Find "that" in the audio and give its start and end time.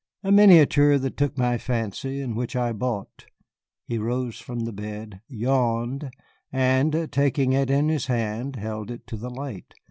0.97-1.15